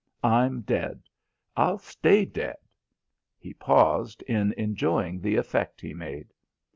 I'm 0.23 0.61
dead. 0.61 1.03
I'll 1.55 1.77
stay 1.77 2.25
dead." 2.25 2.57
He 3.37 3.53
paused 3.53 4.23
in 4.23 4.51
enjoying 4.53 5.21
the 5.21 5.35
effect 5.35 5.79
he 5.79 5.93
made. 5.93 6.33